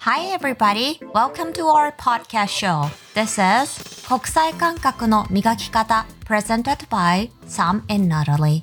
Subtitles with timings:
[0.00, 2.88] Hi everybody, welcome to our podcast show.
[3.14, 8.62] This is 国際感覚の磨き方 presented by Sam and Natalie.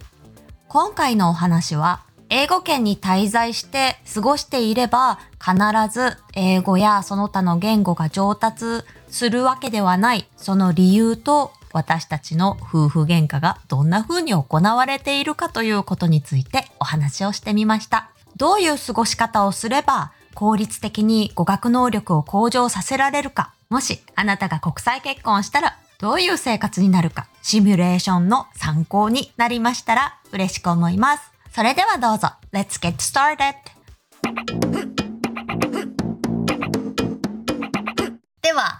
[0.67, 5.53] 今回のお話は英語圏に滞在して過ごしていれば必
[5.93, 8.83] ず英語やその他の言語が上達
[9.15, 18.09] するわけではないその理由と私たちの夫婦喧嘩がどんな風に行われているかということについてお話をしてみました。
[18.35, 31.31] どういう過ごし方をすれば効率的に語学能力を向上させられるか、もしあなたが国際結婚したらどういう生活になるか、シミュレーションの参考になりましたら嬉しく思います。
[31.53, 33.74] それではどうぞ、Let's get started!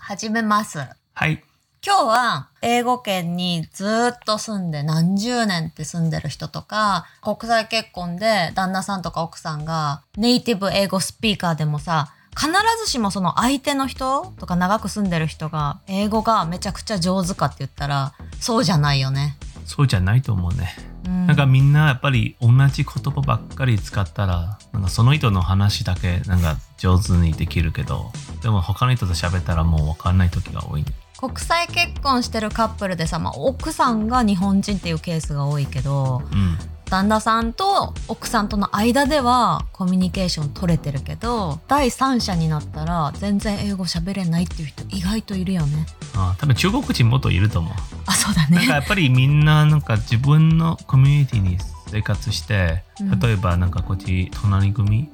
[0.08, 0.78] 始めます。
[1.16, 1.44] はい。
[1.84, 12.52] 今日は英語圏にずっと住んで何十年って住んでる人とか、国際結婚で旦那さんとか奥さんがネイティブ英語スピーカーでもさ、必
[12.84, 19.38] ずしもその相手の人とか長く住んでる人が英語がめちゃくちゃ上手かって言ったらそうじゃないよね。
[19.66, 20.76] そうじゃないと思うね。
[21.06, 30.92] うんなんかみんなやっぱり同じ言葉ばっかり使ったら、なんかその人の話だけなんか上手にできるけど、でも他の人と喋ったらもう分かんない時が多い、ね。
[31.18, 36.58] 国際結婚してるカップルでさ、まあ、奥さんが日本人っていうケースが多いけどうん。
[36.90, 47.74] 旦那さんと奥さんとの間ではコミュニケーション取れてるけど第三者になったら全然英語喋れないっていう人意外といるよねあ多分中国人もっといると思う。
[48.06, 53.20] あそうだなんかねやっぱりみんななんか自分のコミュニティに生活して、うん。
[53.20, 55.10] 例えばなんかこっち隣組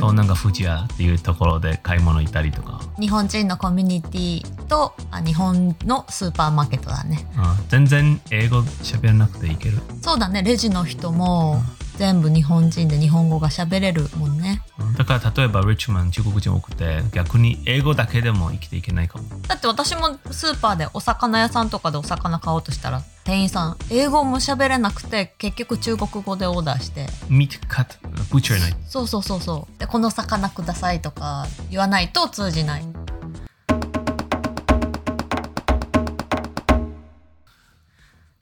[0.00, 7.26] となんか富士屋っていうところで買い物行ったりとか、日本人のコミュニティとあ日本のスーパーマーケットだね。
[7.36, 7.68] うん。
[7.68, 9.78] 全然英語喋らなくていける？
[10.02, 10.42] そうだね。
[10.42, 11.62] レジの人も
[11.96, 14.62] 全部日本人で日本語が喋れるもんね。
[14.80, 14.94] うん。
[14.94, 19.24] だから例えばリッチマン中国人多くて逆に英語だけでも生きていけないかも。
[19.46, 27.06] だって私もスーパーでお魚屋さんとかでお魚買おうとしたら店員さん英語も喋れなくて結局中国語でオーダーして。
[27.30, 27.96] ミートカット、
[28.30, 28.76] ブッチャーない。
[28.86, 29.80] そうそうそうそう。
[29.80, 32.84] でこの魚くださいとか言わないと通じない。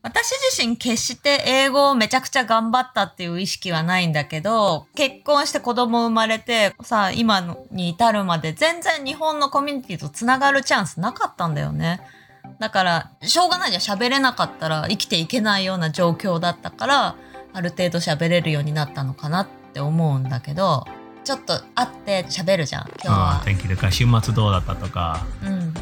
[0.02, 12.00] 私自身決して英語をめちゃくちゃ頑張ったっていう意識はないんだけど結婚して子供生まれてさあ今のに至るまで全然日本のコミュニティとつながるチャンスなかったんだよね
[12.58, 13.98] だからしょうがないじゃん。
[13.98, 17.16] 喋れなかったら生きていけないような状況だったから
[17.52, 20.84] ある程度喋れるようになったのかなって思うんだけど
[21.24, 23.30] ちょっと会って喋るじゃん今日あは。
[23.40, 25.74] あ天気とか週末どうだったとか、うん。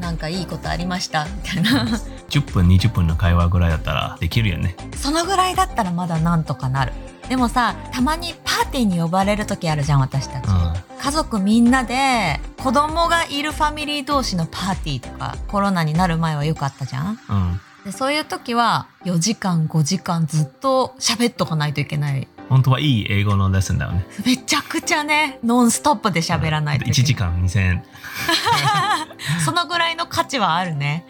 [0.00, 1.24] なんかいいことありました？
[1.24, 1.84] みたいな。
[2.30, 4.76] 10分、20分の会話ぐらいだったらできるよね。
[4.96, 6.92] そのぐらいだったらまだなんとかなる。
[7.28, 10.74] でもさたまにパーティーに呼ばれる時あるじゃん私たち、うん。
[11.08, 17.60] 家族みんなで子供がいるファミリー同士のパーティーとかコロナになる前はよくあったじゃんうん。
[17.86, 24.06] でそういう時は4時間5時間ずっと喋っとかないといけない本当はいい英語のレッスンだよね。
[24.26, 27.84] めちゃくちゃねノンストップで喋らないとい1けない時間2000円。
[29.46, 31.06] そのぐらいの価値はあるね。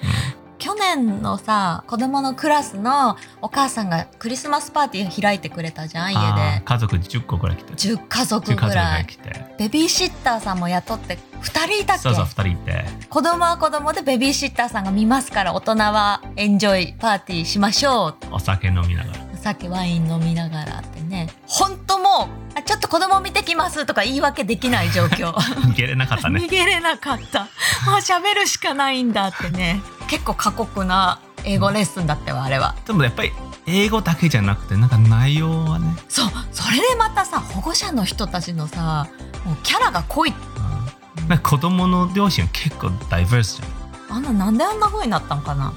[0.58, 7.72] 去年のさ子供のクラスのお母さんがクリスマスパーティー開いてくれたじゃん家で家族10個ぐらい来て。
[7.74, 9.54] 10家族10家族ぐぐらいらい来て。
[9.58, 12.02] ベビーシッターさんも雇って2人いたっけ？
[12.02, 12.84] そうそう、2人いて。
[13.08, 19.19] 子供は子供でベビーシッターさんが見ますから大人はエンジョイパーティーしましょうお酒飲みながら。
[19.32, 25.32] お酒ワイン飲みながらってね本当もうあちょっと子供見てきますとか言い訳できない状況。
[25.34, 26.41] 逃げれなかったね。
[26.41, 27.42] 逃げれなかった。
[27.42, 29.80] もう喋るしかないんだってね。
[30.08, 32.74] 結構過酷な英語レッスンだったわあれは。
[32.86, 33.32] でもやっぱり
[33.66, 35.96] 英語だけじゃなくて、なんか内容はね。
[36.08, 39.06] そうそれでまたさ保護者の人たちのさ
[39.44, 40.30] もうキャラが濃い。
[40.30, 41.28] うん。
[41.28, 43.62] なんか子供の両親結構ダイバースじ
[44.10, 45.72] あんななんであんな風になったんかな？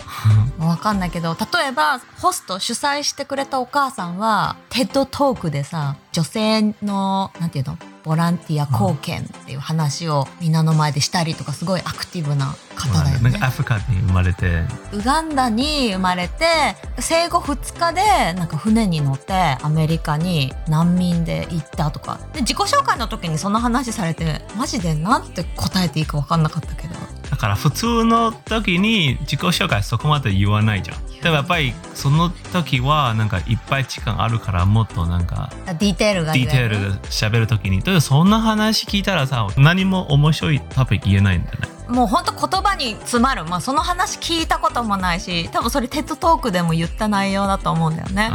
[0.59, 7.77] わかんないけど例えばホスト主催してくれたお母さんはテッドトークでさ女性のなんていうの？
[8.03, 13.37] ボランティア貢献っていう話をみんなの前でしたりとかすごいアクティブな方だよね。
[13.43, 16.45] アフリカに生まれて、ウガンダに生まれて
[16.97, 18.01] 生後2日で
[18.33, 22.19] なんか船に乗ってアメリカに難民で行ったとか。
[22.33, 26.95] で自己紹介の時にその話されてマジでなんて答えていいか分かんなかったけど
[27.31, 30.97] だから普通の時に自己紹介そこまで言わないじゃん。
[31.21, 35.49] でもやっぱりその時はなんかいっぱい時間あるからもっとなんか
[35.79, 41.70] ディテールがディテール喋る時にでそんな話聞いたらさ何も面白いトピック言えないんだよね。
[41.91, 48.29] もうほんと言葉に詰まる、まあ、その話聞いたこともないし多分それ TED Talk でも言った内容だと思うんだよね。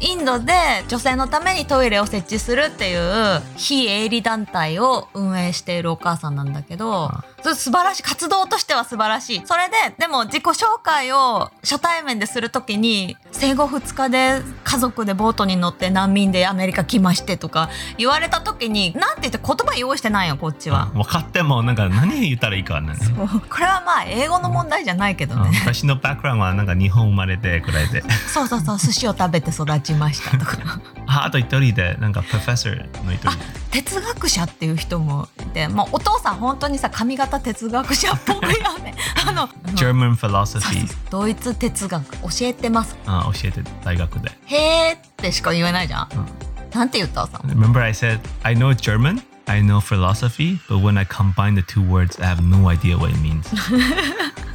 [0.00, 0.52] インドで
[0.88, 9.42] 女性のためにトイレを設置するっていう非営利団体を運営しているお母さんなんだけど、それ素晴らしい活動としては素晴らしい。
[9.46, 20.86] それででも自己紹介を初対面でする時に生後2日で家族でボートに乗って難民でアメリカ来ましてとか言われた時になんて言って言葉用意してないよこっちは。
[20.94, 25.50] 分かってもなんか何言ったらいいかねこれはまあ英語の問題じゃないけどね。
[25.62, 28.02] 私のバックグラウンドはなんか日本生まれてくらいで。
[28.26, 30.80] そうそうそう寿司を食べて育ちましたとか。
[31.06, 33.30] ああと一人でなんかプロフェッサーの一人
[33.70, 38.94] 哲学者っていう人もいて、まあ、お父さん本当にさ髪型哲学者っぽいよね。
[39.26, 42.96] あの German philosophy ドイツ哲学教えてます。
[43.06, 44.30] あ教えて大学で。
[44.46, 46.26] へえってしか言えないじゃん、うん、
[46.70, 49.22] なんて言ったさ Remember I said I know German?
[49.46, 53.10] I know philosophy, but when I combine the two words, I have no idea what
[53.10, 53.42] it means.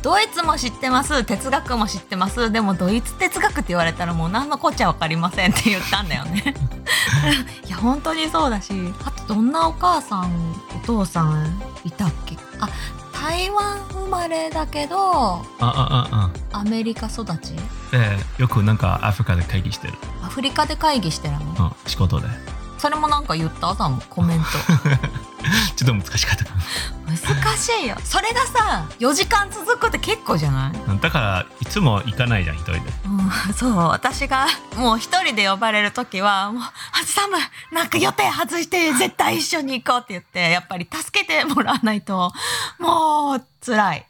[0.01, 2.51] ドイツも知ってます哲学も知ってます。
[2.51, 6.53] でもドイツ哲学って言われたらもう何のこっちゃ分かりませんって言ったんだよね。
[7.67, 8.71] いや本当にそうだし
[9.03, 10.31] あとどんなお母さん
[10.83, 12.37] お父さんいたっけ？
[12.59, 12.69] あ
[13.11, 16.59] 台湾生まれだけどああああ。
[16.59, 17.53] アメリカ育ち？
[17.91, 19.93] でよくなんかアフリカで会議してる。
[20.23, 22.27] アフリカで会議してるの、うん、仕事で
[22.77, 23.75] それもなんか言った？
[23.75, 24.45] さんコメント。
[25.77, 26.45] ちょっと難しかった。
[27.05, 27.95] 難しいよ。
[28.03, 30.99] それがさ4時間続くって結構じゃない？
[30.99, 33.75] だからいつも行かないじゃん一人で、うん、そう。
[33.77, 37.37] 私がもう一人で呼ばれる時はもう「ハサム
[37.71, 42.31] なんか予定外して絶対一緒に行こう」って言ってやっぱり助けてもらわないと
[42.79, 44.05] もう辛い。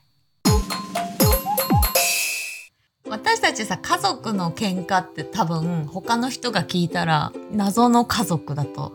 [3.10, 8.94] 私たちさ家族の喧嘩って多分他の人が聞いたら謎の家族だと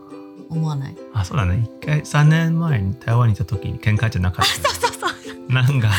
[0.49, 0.95] 思わない？
[1.13, 1.67] あそうだね。
[1.81, 5.51] 一回3年前に台湾にいた時に喧嘩じゃなかった、そうそうそう。
[5.51, 5.89] なんか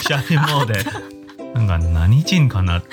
[0.00, 0.84] シャピモーで
[1.54, 2.88] なんか何人かなって。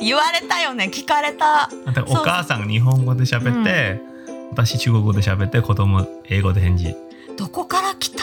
[0.00, 0.90] 言われたよね。
[0.92, 1.68] 聞かれた。
[2.06, 6.96] お母さん日本語で喋って、うん、私中国語で喋って子供英語で返事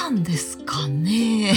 [0.07, 1.54] から来たんですかね。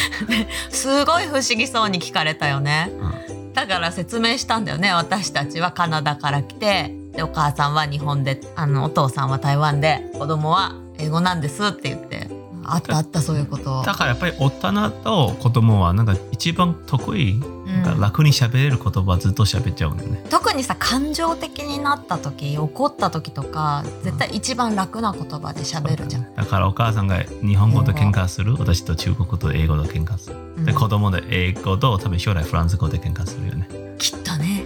[0.70, 2.90] すごい不思議そうに聞かれたよね、
[3.28, 4.92] うん、だから説明したんだよね。
[4.92, 12.27] 私たちはカナダから来てでお母さんは日本であのお父さんは台湾で子供は英語なんですって言って
[12.74, 13.82] あったあったそういうこと。
[13.82, 20.24] だからやっぱり大人と子供はなんか一番得意、うん、楽に喋れる言葉ずっと喋っちゃうんだよね。
[20.30, 28.56] 特にさ感情的になった時怒った時とか絶対一番楽な言葉で喋るじゃん、だからお母さんが日本語で喧嘩する？
[28.58, 33.68] 私と中国語と英語で喧嘩する、うん、で子供で英語と多分将来フランス語で喧嘩するよね。
[33.98, 34.62] きっとね、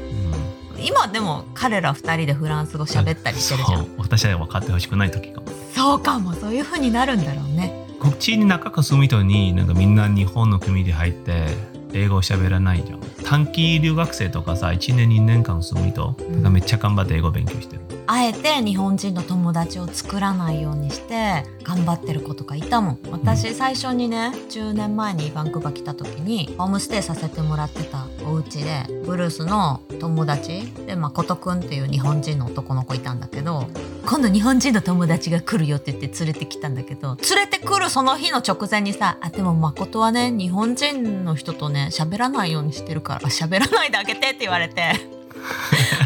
[0.75, 3.87] うん、今でも彼ら二人でフランス語喋ったりしてるじゃん。
[3.99, 5.47] 私は分かってほしくない時かも。
[5.75, 6.35] そうかも。
[6.35, 11.47] そういうふうになるんだろうねこっちに長く住む人になんかみんな日本の組で入って
[11.93, 13.01] 英語喋らないじゃん。
[13.25, 17.83] 短期留学生とかさ1年2年間住む人がめっちゃ頑張って英語勉強してる、
[18.15, 22.99] あえて日本人の友達を作らないようにして頑張ってる子とかいたもん。
[23.11, 33.67] 私最初にね10年前にバンクーバー来た時にホームステイさせてもらってたお家でブルースの友達でまあ琴くんっていう日本人の男の子いたんだけど
[34.05, 45.23] 今度日本人の友達が来るよって言って連れてきたんだけど連れてくるその日の直前にさ「あでも誠はね日本人の人とね喋らないようにしてるから喋らないであげて」って言われて。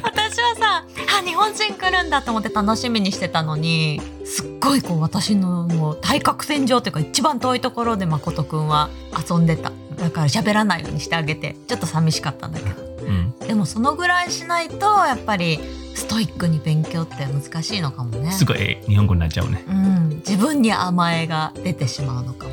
[0.07, 0.87] 私はさ
[1.19, 8.89] あ日本人来るんだと思って楽しみにしてたのにすっごいこう私のもう対角線上っていうか一番遠いところで誠くんは
[9.29, 9.73] 遊んでた。
[9.97, 15.59] だから喋らないようにしてあげてちょっと寂しかったんだけど、うん、でもそのぐらいしないとやっぱり
[15.95, 18.31] ストイックに勉強って難しいのかもね。
[18.31, 22.53] すごい日本語になっちゃうね、うん、自分に甘えが出てしまうのかも。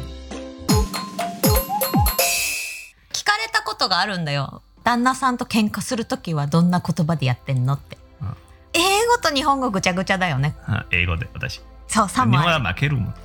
[3.12, 8.28] 聞かれたことがあるんだよ旦那さんと喧嘩する時はどんな言葉でやってんのって、うん、
[8.74, 10.56] 英語と日本語ぐちゃぐちゃだよね。
[10.92, 11.62] 英語で私。
[11.88, 13.16] そうサムは日本は負けるもん。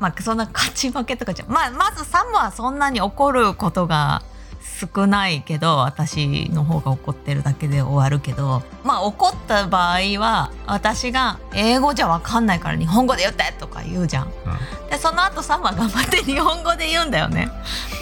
[0.00, 4.22] まあそんな勝ち負けとかじゃまあまずサムはそんなに怒ることが
[4.60, 14.24] 少ないけど私の方が怒ってるだけで終わるけどまあ怒った場合は私が英語じゃ分かんないから日本語で言ってとか言うじゃん。
[14.26, 17.50] うん、でその後サムは頑張って日本語で言うんだよね。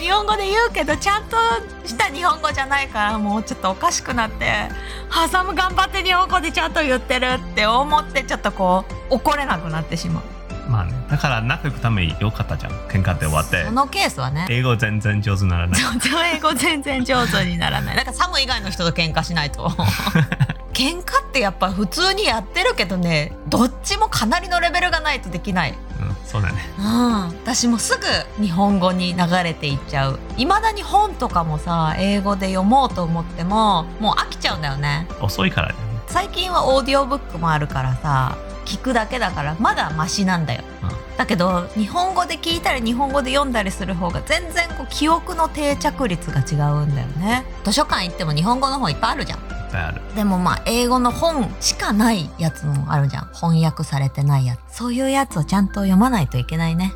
[0.00, 1.36] 日本語で言うけどちゃんと
[1.84, 4.68] した日本語じゃないからもうちょっとおかしくなって
[5.08, 10.35] 「ハサム頑張って日本語でちゃんと言ってる」って思ってちょっとこう怒れなくなってしまう。
[10.68, 12.72] まあね、だから仲良くためによかったじゃん。
[12.88, 13.64] 喧嘩って終わって。
[13.64, 14.46] そのケースはね。
[14.50, 15.80] 英語全然上手にならない。
[16.36, 17.96] 英語全然上手にならない。
[17.96, 19.68] なんかサム以外の人と喧嘩しないと。
[20.72, 26.68] 喧嘩ってやっぱ普通にやってるけどねどっちもかなりのレベルがないとできない、うん、そうだね。
[26.78, 30.20] うん、私もすぐ日本語に流れていっちゃう。
[30.36, 35.08] いまだに本とかもさ英語で読もうと思ってももう飽きちゃうんだよね。
[35.22, 35.74] 遅いからね。
[36.08, 40.62] 最近はオーディオブックもあるからさ聞くだけだからまだマシなんだよ。
[40.82, 41.16] うん。
[41.16, 47.44] だけど日本語で聞いたり日本語で読んだりする方が全然こう記憶の定着率が違うんだよね。
[47.64, 49.38] 図書館行っても日本語の本いっぱいあるじゃん。
[49.38, 50.02] いっぱいある。
[50.14, 53.30] でもまあ英語の本しかないやつもあるじゃん。
[53.32, 54.76] 翻訳されてないやつ。
[54.76, 56.92] そういうやつをちゃんと読まないといけないね。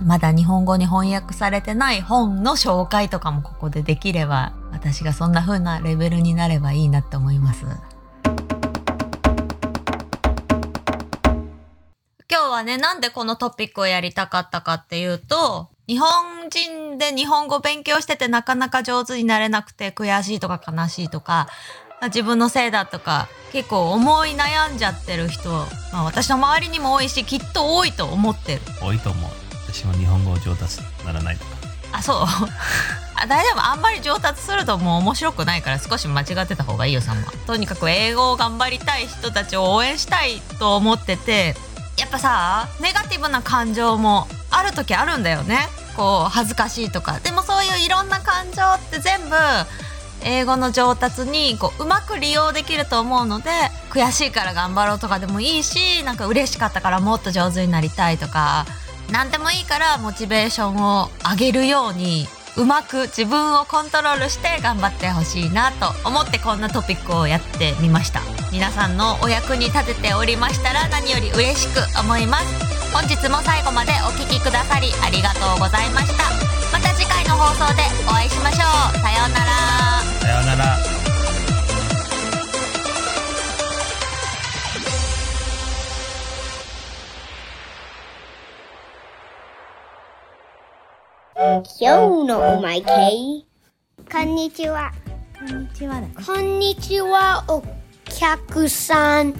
[0.00, 0.06] うん。
[0.06, 7.66] まだ日本語に翻訳されてない本の紹介とかもここでできれば私がそんな風なレベルになればいいなって思います
[12.30, 21.48] 今日はねなんでこのトピックをやりたかったかっていうと日本人で日本語勉強しててなかなか上手になれなくて悔しいとか悲しいとか
[22.02, 28.60] 自分のせいだとか結構思い悩んじゃってる人、まあ、私の周りにも多いしきっと多いと思ってる。
[28.82, 29.30] 多いと思う。
[29.66, 31.50] 私も日本語上達ならないとか。
[31.92, 32.16] あそう。
[33.16, 33.64] あ大丈夫。
[33.64, 41.56] あんまり上達するともう面白くないから少し間違ってた方がいいよさんはとにかく英語を頑張りたい人たちを応援したいと思ってて
[41.98, 45.58] やっぱさネガティブな感情もある時あるんだよね。
[45.96, 47.18] こう恥ずかしいとか。
[47.20, 49.36] でもそういういろんな感情って全部
[50.22, 53.50] 英語の上達にこううまく利用できると思うので
[53.90, 58.66] 悔しいから頑張ろうとかでもいいしなんか嬉しかったからもっと上手になりたいとか
[59.12, 62.26] 何でもいいからモチベーションを上げるように
[62.56, 68.37] うまく自分をコントロールして頑張ってほしいなと思ってこんなトピックをやってみました。
[68.50, 72.44] 皆さんのお役に立てておりましたら何より嬉しく思います。
[72.92, 76.24] 本日も最後までお聞きくださりありがとうございました。
[76.72, 78.64] また次回の放送でお会いしましょ
[78.94, 78.98] う。
[78.98, 79.50] さようなら。
[80.20, 80.78] さようなら。
[91.36, 92.82] 今日のおまけ。
[94.10, 94.90] こんにちは。
[95.38, 96.02] こんにちは。
[96.26, 97.62] こんにちは、お
[98.18, 99.32] 客さん。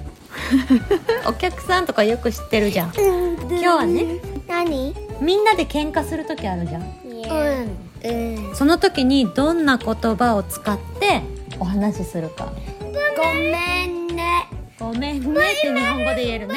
[1.27, 4.21] お客さんとかよく知ってるじゃん今日はね。
[4.47, 8.49] 何みんなで喧嘩する時あるじゃんうん。
[8.49, 8.55] うん。
[8.55, 11.23] その時にどんな言葉を使って
[11.59, 12.53] お話しするか
[13.17, 14.47] ごめんね。
[14.79, 16.55] ごめんねって日本語で言えるね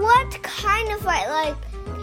[0.00, 1.28] What kind of fight?
[1.28, 1.54] Like,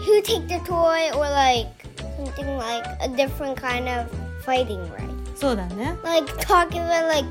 [0.06, 1.68] who take the toy or like
[2.16, 4.08] something like a different kind of
[4.42, 5.36] fighting, right?
[5.36, 7.28] そうだね Like talking about like,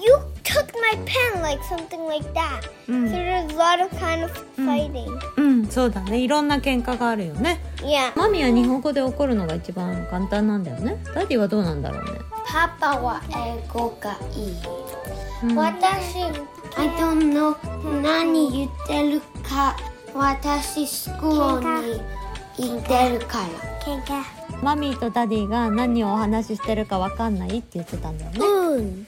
[0.00, 2.60] you took my pen, like something like that.
[2.88, 5.18] うん、 So there's a lot of kind of fighting.
[5.36, 8.16] うん、そうだねいろんな喧嘩があるよね Yeah.
[8.16, 14.54] マミは日本語で怒るのが一番簡単なんだよねダディはどうなんだろうね、パパは英語がいい。
[15.42, 16.22] うん私、
[16.76, 17.54] I don't know
[18.00, 19.76] 何言ってるか。
[20.14, 22.00] 私、スクールに
[22.56, 23.82] 行ってるから。
[23.82, 24.22] 喧嘩。
[24.62, 29.06] マミーとダディが何をお話ししてるかわかんないって言ってたんだよねうん。